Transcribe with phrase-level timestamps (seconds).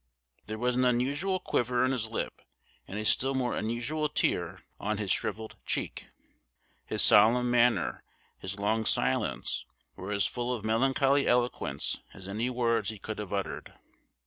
[0.47, 2.41] There was an unusual quiver in his lip,
[2.87, 6.07] and a still more unusual tear on his shrivelled cheek.
[6.87, 8.03] His solemn manner,
[8.39, 9.63] his long silence,
[9.95, 13.73] were as full of melancholy eloquence as any words he could have uttered.